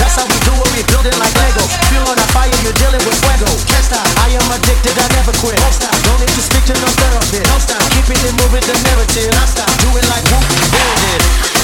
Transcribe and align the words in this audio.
That's 0.00 0.16
how 0.16 0.26
we 0.26 0.38
do 0.44 0.52
it, 0.52 0.68
we 0.74 0.82
build 0.90 1.06
it 1.06 1.16
like 1.16 1.34
Lego. 1.38 1.64
Feel 1.92 2.04
on 2.08 2.18
a 2.18 2.26
fire, 2.34 2.52
you're 2.64 2.76
dealing 2.76 3.02
with 3.04 3.16
fuego. 3.20 3.48
Can't 3.68 3.84
stop, 3.84 4.04
I 4.20 4.32
am 4.34 4.46
addicted, 4.52 4.94
I 4.96 5.06
never 5.16 5.32
quit. 5.40 5.56
Don't 5.60 5.76
stop, 5.76 5.94
don't 6.04 6.20
need 6.20 6.32
to 6.32 6.42
speak 6.42 6.64
to 6.68 6.74
no 6.80 6.90
therapist. 6.98 7.46
Don't 7.48 7.62
stop, 7.62 7.82
keeping 7.94 8.20
it 8.20 8.34
moving, 8.40 8.64
the 8.64 8.76
narrative. 8.84 9.30
Don't 9.32 9.50
stop, 9.50 9.70
do 9.80 9.88
it 9.96 10.06
like 10.08 10.24
whoop, 10.28 10.44
build 10.72 11.02
it. 11.14 11.59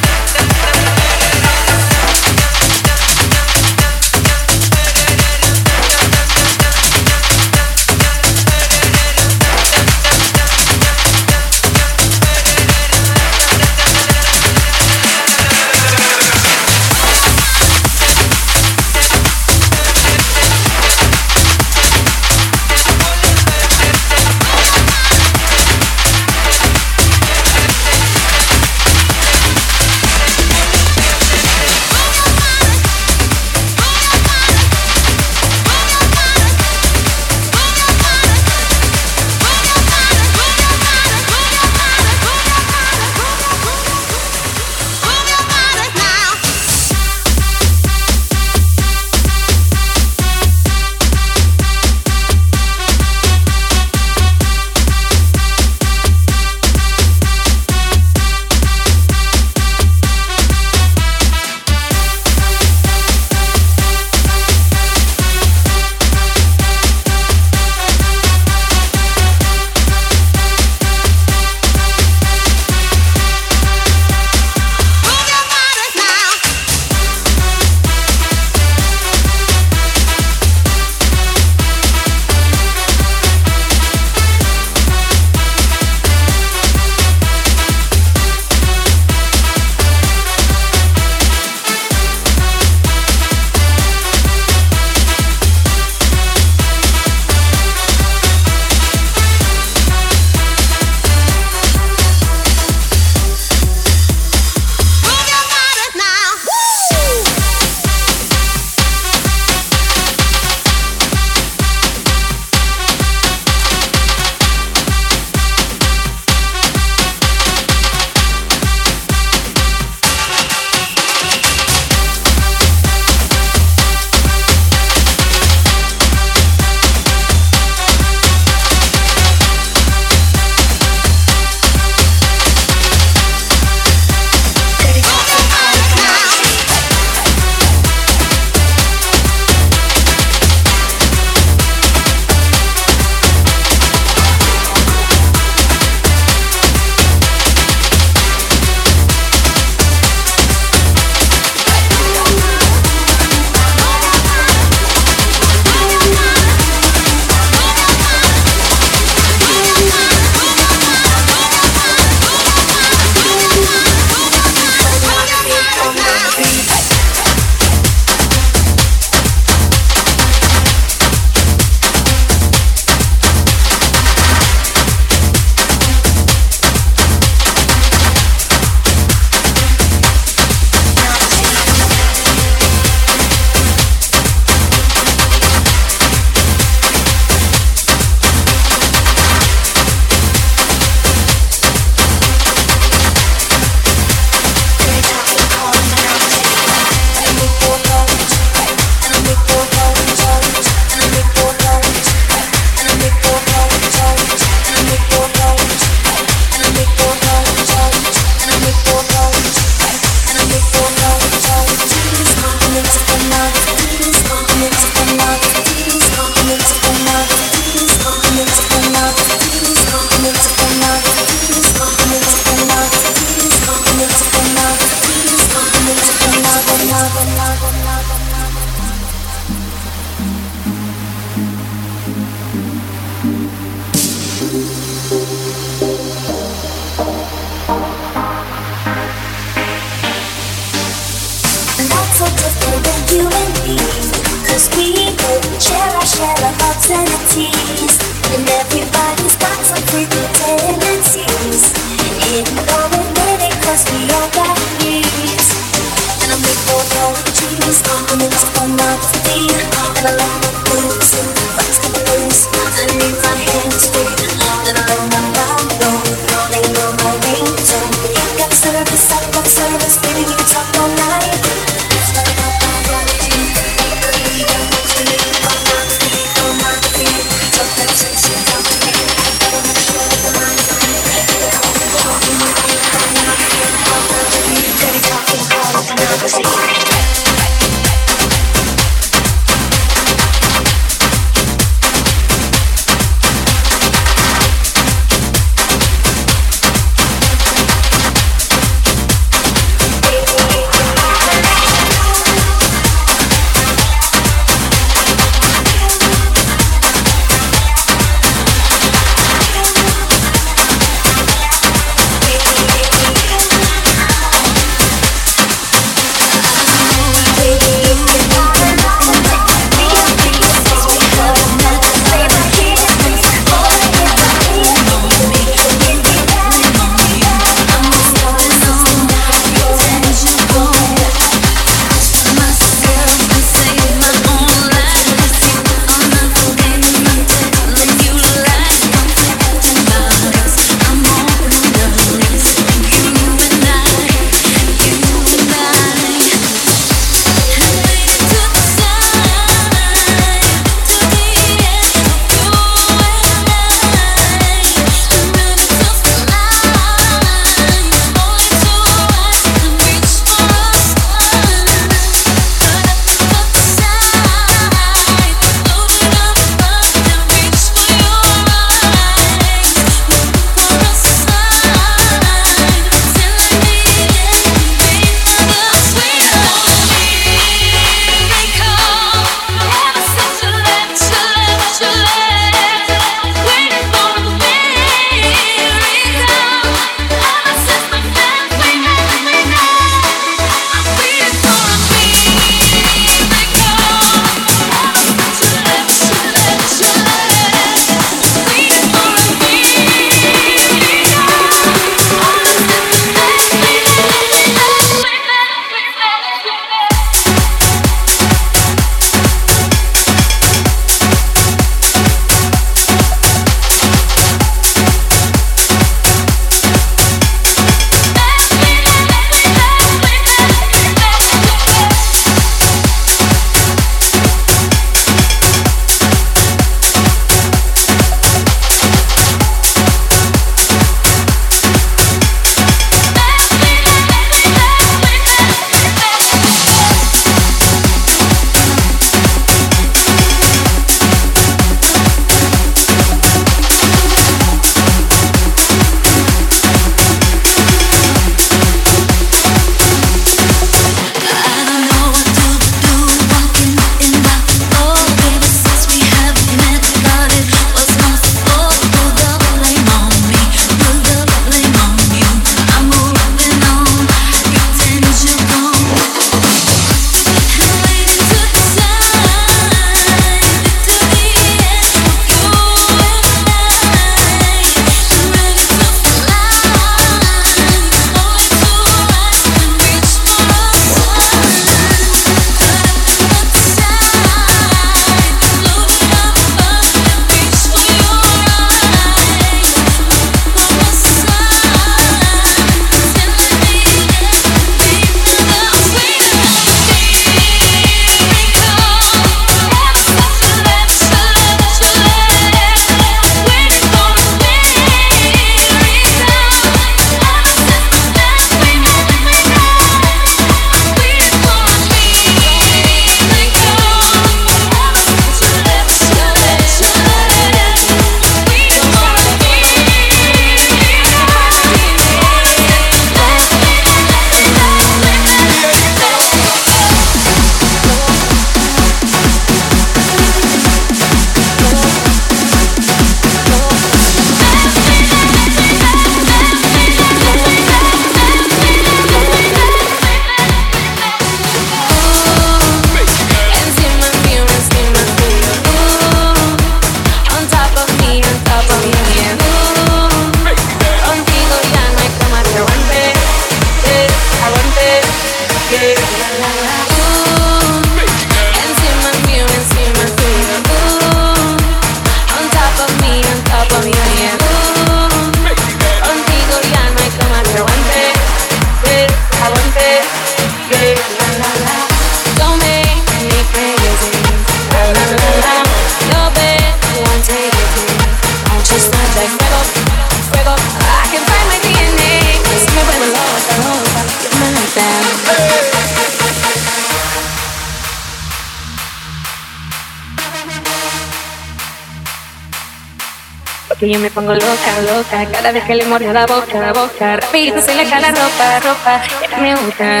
Cada 595.10 595.50
vez 595.50 595.64
que 595.64 595.74
le 595.74 595.84
mordo 595.86 596.12
la 596.12 596.26
boca, 596.26 596.60
la 596.60 596.72
boca 596.72 597.16
Rapidito 597.16 597.60
se 597.60 597.74
le 597.74 597.88
cae 597.88 598.00
la 598.00 598.10
ropa, 598.10 598.60
ropa 598.62 599.02
me 599.40 599.54
gusta. 599.56 600.00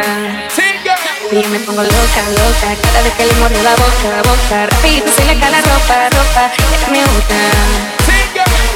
Yo 1.32 1.48
me 1.48 1.58
pongo 1.60 1.82
loca, 1.82 2.22
loca 2.30 2.68
Cada 2.82 3.02
vez 3.02 3.12
que 3.14 3.26
le 3.26 3.34
mordo 3.34 3.62
la 3.62 3.74
boca, 3.74 4.08
la 4.14 4.22
boca 4.22 4.66
Rapidito 4.70 5.10
se 5.10 5.24
le 5.24 5.40
cae 5.40 5.50
la 5.50 5.60
ropa, 5.60 6.08
ropa 6.10 6.50
me 6.92 7.00
gusta. 7.02 7.34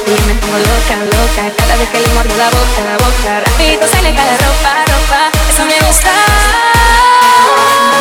Y 0.05 0.11
me 0.27 0.33
pongo 0.35 0.57
loca, 0.57 0.95
loca 1.05 1.43
Cada 1.55 1.75
vez 1.77 1.89
que 1.89 1.99
le 2.01 2.07
mordo 2.09 2.35
la 2.35 2.49
boca, 2.49 2.79
la 2.83 2.97
boca 2.97 3.39
Rapidito 3.45 3.87
se 3.87 4.01
le 4.01 4.13
cae 4.13 4.25
la 4.25 4.37
ropa, 4.37 4.71
ropa 4.91 5.31
Eso 5.49 5.63
me 5.63 5.79
gusta. 5.87 6.11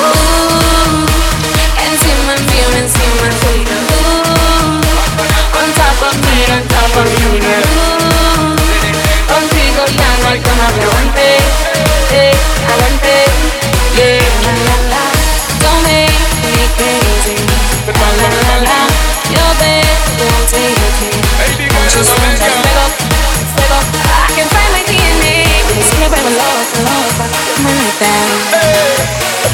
Ooh, 0.02 1.06
Encima 1.78 2.32
encima 2.34 3.26
On 5.62 5.68
top 5.78 6.02
of 6.02 6.14
me, 6.26 6.36
on 6.52 6.62
top 6.68 6.96
of 6.96 7.06
me 7.30 7.38
yeah. 7.38 7.60
Ooh, 7.60 7.76
Contigo 7.76 7.85
ya 10.36 10.42
como 10.42 10.62
aguante 10.62 11.28
eh, 12.12 12.32
Aguante 12.68 13.16
Yeah, 13.96 14.20
la 14.44 14.52
la 14.66 14.76
la 14.92 15.04
Don't 15.62 15.80
make 15.84 16.12
me 16.44 16.64
crazy 16.76 17.36
La 17.86 18.08
la 18.20 18.28
la 18.28 18.56
la 18.68 18.80
Your 19.32 19.52
bed 19.60 19.88
won't 20.20 20.44
take 20.50 20.76
it 20.76 21.16
you 21.56 21.68
I 24.04 24.28
can 24.36 24.48
find 24.52 24.70
my 24.72 24.82
DNA 24.84 25.36
me 25.96 26.08
vuelvo 26.08 26.30
loca, 26.30 26.76
loca 26.84 27.24
like 27.64 27.98
that 28.00 28.66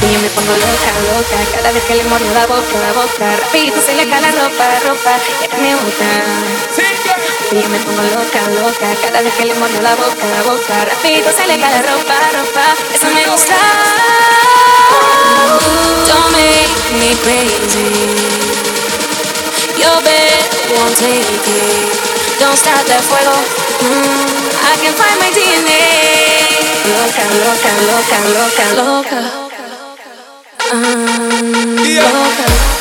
y 0.03 0.13
yo 0.13 0.19
me 0.19 0.29
pongo 0.31 0.53
loca, 0.53 0.91
loca. 1.15 1.37
Cada 1.55 1.71
vez 1.71 1.85
que 1.85 1.95
le 1.95 2.03
mordo 2.05 2.27
la 2.35 2.47
boca, 2.47 2.75
la 2.81 2.93
boca. 2.93 3.37
Rapidito 3.39 3.81
se 3.81 3.95
le 3.95 4.09
cae 4.09 4.21
la 4.21 4.33
ropa, 4.33 4.65
ropa. 4.85 5.17
Ella 5.45 5.59
me 5.59 5.75
gusta 5.77 7.02
Y 7.53 7.61
yo 7.61 7.69
me 7.69 7.79
pongo 7.81 8.03
loca, 8.03 8.41
loca 8.49 8.89
Cada 9.03 9.21
vez 9.21 9.35
que 9.35 9.45
le 9.45 9.55
mordo 9.55 9.81
la 9.83 9.95
boca, 9.95 10.25
la 10.27 10.43
boca. 10.43 10.85
Rapidito 10.87 11.31
se 11.37 11.47
le 11.47 11.61
cae 11.61 11.71
la 11.71 11.83
ropa, 11.83 12.15
ropa 12.33 12.65
Eso 12.95 13.07
me 13.13 13.25
gusta. 13.27 13.57
Don't 16.09 16.33
make 16.33 16.73
me 16.99 17.15
crazy. 17.23 17.93
Your 19.77 20.01
bed 20.01 20.49
won't 20.73 20.97
take 20.97 21.29
it. 21.29 22.41
Don't 22.41 22.57
start 22.57 22.87
that 22.89 23.03
fuego. 23.05 23.37
Mm, 23.85 24.49
I 24.65 24.77
can 24.81 24.95
find 24.97 25.19
my 25.21 25.31
DNA. 25.37 25.85
Loca, 26.89 27.25
loca, 27.45 27.71
loca, 27.87 28.19
loca, 28.33 28.65
loca 28.81 29.43
um, 30.73 31.77
loca. 31.77 32.72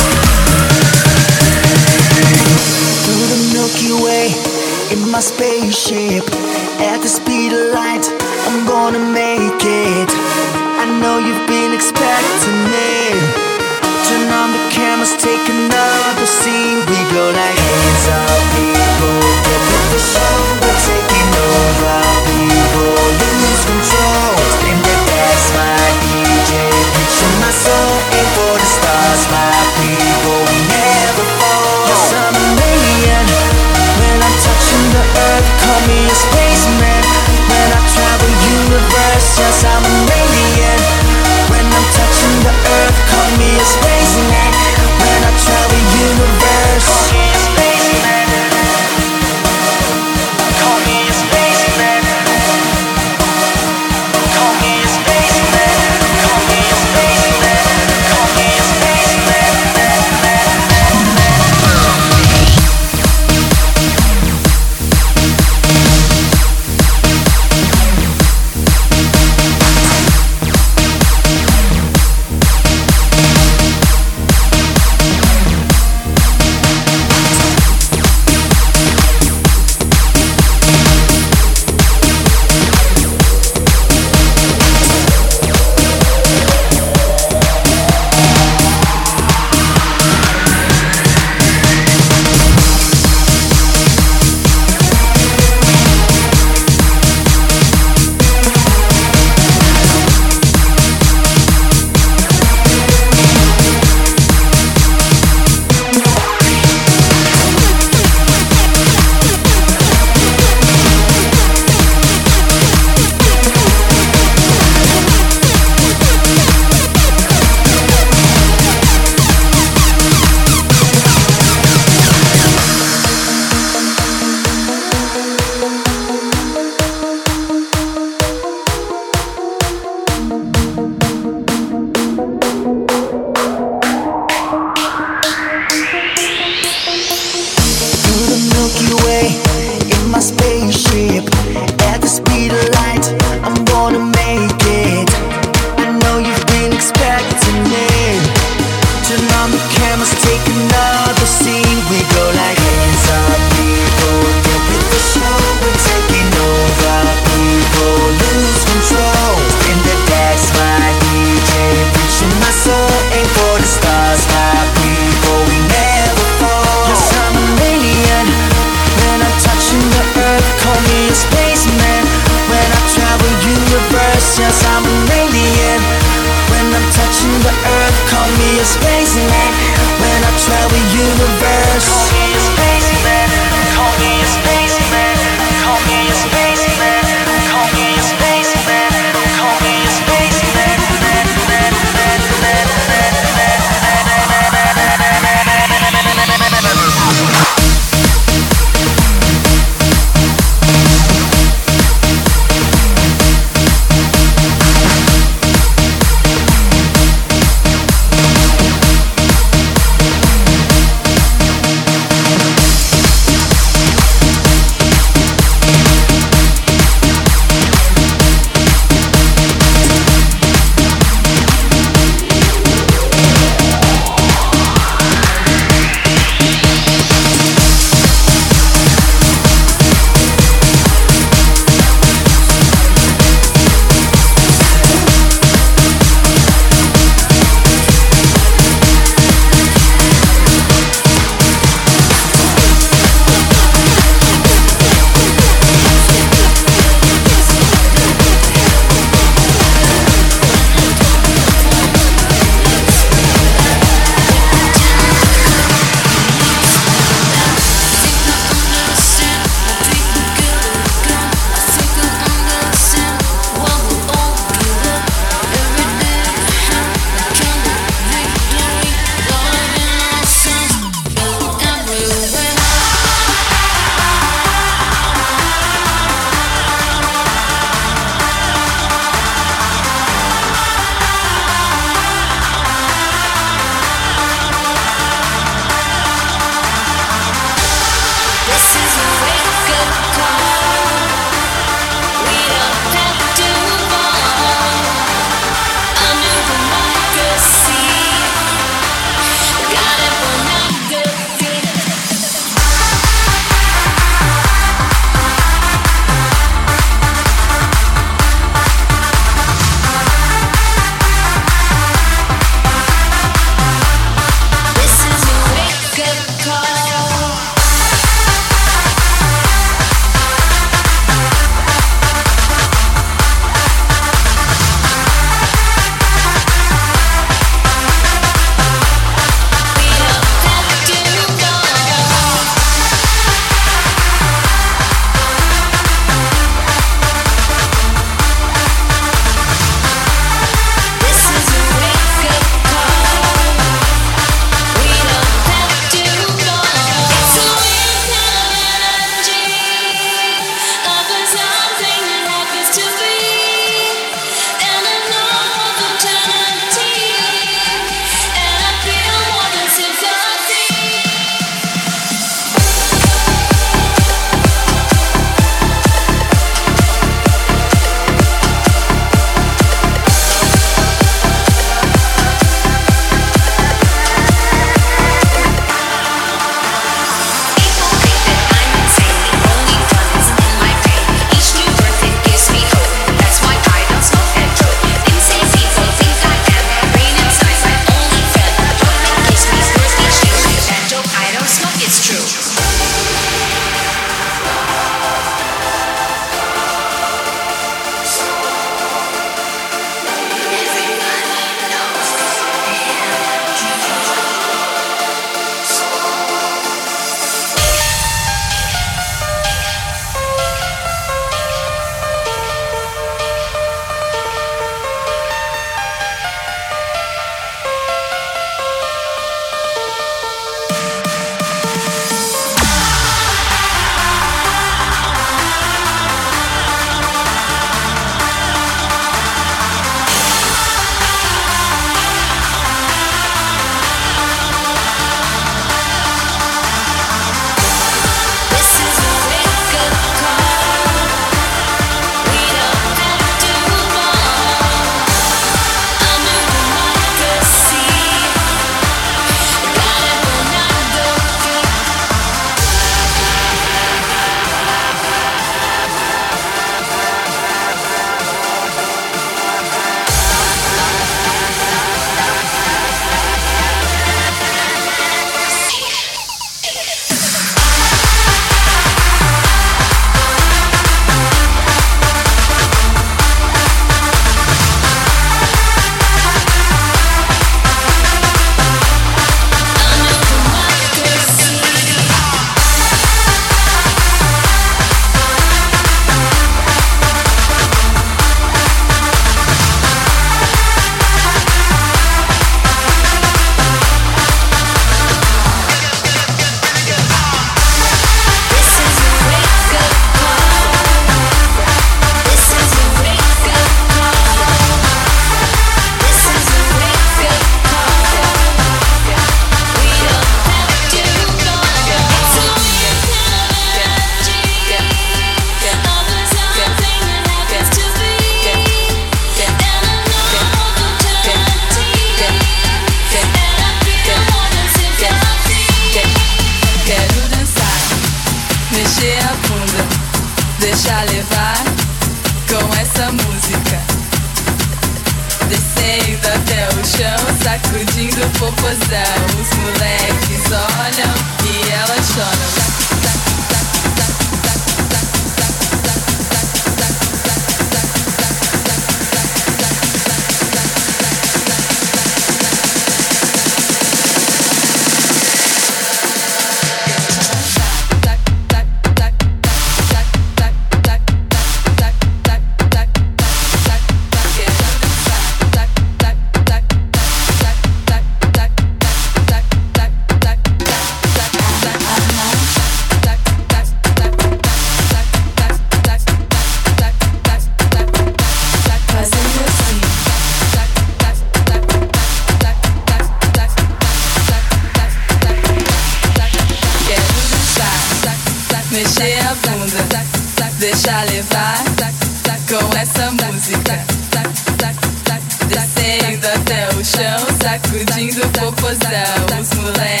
land. 599.77 600.00